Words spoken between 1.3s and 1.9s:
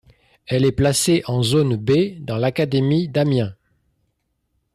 zone